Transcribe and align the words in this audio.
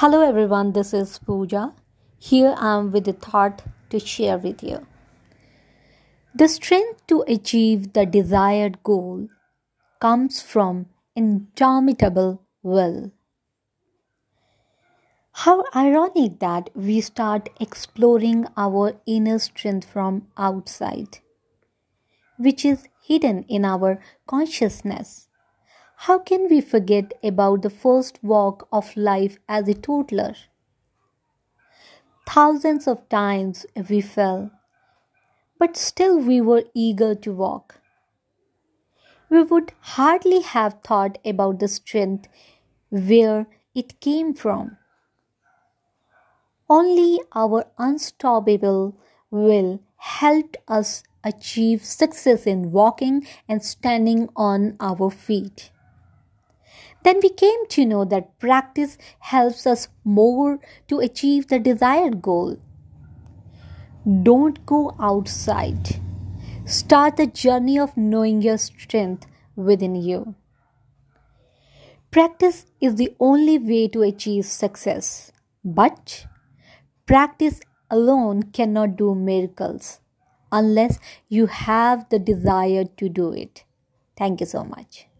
Hello 0.00 0.20
everyone, 0.20 0.72
this 0.72 0.92
is 0.92 1.18
Pooja. 1.20 1.72
Here 2.18 2.54
I 2.58 2.76
am 2.76 2.92
with 2.92 3.08
a 3.08 3.14
thought 3.14 3.62
to 3.88 3.98
share 3.98 4.36
with 4.36 4.62
you. 4.62 4.86
The 6.34 6.48
strength 6.48 7.06
to 7.06 7.24
achieve 7.26 7.94
the 7.94 8.04
desired 8.04 8.82
goal 8.82 9.28
comes 9.98 10.42
from 10.42 10.84
indomitable 11.14 12.42
will. 12.62 13.12
How 15.32 15.64
ironic 15.74 16.40
that 16.40 16.68
we 16.74 17.00
start 17.00 17.48
exploring 17.58 18.44
our 18.54 19.00
inner 19.06 19.38
strength 19.38 19.88
from 19.90 20.26
outside, 20.36 21.20
which 22.36 22.66
is 22.66 22.86
hidden 23.02 23.44
in 23.44 23.64
our 23.64 23.98
consciousness 24.26 25.28
how 26.00 26.18
can 26.18 26.48
we 26.48 26.60
forget 26.60 27.12
about 27.22 27.62
the 27.62 27.70
first 27.70 28.22
walk 28.22 28.68
of 28.72 28.96
life 28.96 29.38
as 29.48 29.66
a 29.68 29.74
toddler? 29.74 30.34
Thousands 32.28 32.86
of 32.86 33.08
times 33.08 33.64
we 33.88 34.00
fell, 34.00 34.50
but 35.58 35.76
still 35.76 36.18
we 36.18 36.40
were 36.40 36.64
eager 36.74 37.14
to 37.14 37.32
walk. 37.32 37.80
We 39.28 39.42
would 39.42 39.72
hardly 39.80 40.40
have 40.42 40.80
thought 40.84 41.18
about 41.24 41.58
the 41.58 41.68
strength 41.68 42.28
where 42.90 43.46
it 43.74 44.00
came 44.00 44.34
from. 44.34 44.76
Only 46.68 47.20
our 47.32 47.64
unstoppable 47.78 48.96
will 49.30 49.80
helped 49.96 50.58
us 50.68 51.02
achieve 51.24 51.84
success 51.84 52.46
in 52.46 52.70
walking 52.70 53.26
and 53.48 53.64
standing 53.64 54.28
on 54.36 54.76
our 54.78 55.10
feet. 55.10 55.70
Then 57.02 57.20
we 57.22 57.28
came 57.28 57.66
to 57.68 57.84
know 57.84 58.04
that 58.04 58.38
practice 58.38 58.98
helps 59.20 59.66
us 59.66 59.88
more 60.04 60.58
to 60.88 60.98
achieve 60.98 61.48
the 61.48 61.58
desired 61.58 62.22
goal. 62.22 62.58
Don't 64.22 64.64
go 64.66 64.94
outside. 65.00 66.00
Start 66.64 67.16
the 67.16 67.26
journey 67.26 67.78
of 67.78 67.96
knowing 67.96 68.42
your 68.42 68.58
strength 68.58 69.26
within 69.54 69.94
you. 69.94 70.34
Practice 72.10 72.66
is 72.80 72.94
the 72.94 73.14
only 73.20 73.58
way 73.58 73.88
to 73.88 74.02
achieve 74.02 74.46
success, 74.46 75.32
but 75.64 76.26
practice 77.04 77.60
alone 77.90 78.44
cannot 78.44 78.96
do 78.96 79.14
miracles 79.14 80.00
unless 80.50 80.98
you 81.28 81.46
have 81.46 82.08
the 82.08 82.18
desire 82.18 82.84
to 82.96 83.08
do 83.08 83.32
it. 83.32 83.64
Thank 84.16 84.40
you 84.40 84.46
so 84.46 84.64
much. 84.64 85.06